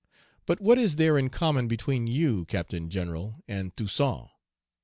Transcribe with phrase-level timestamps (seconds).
[0.47, 4.29] But what is there in common between you, Captain General and Toussaint?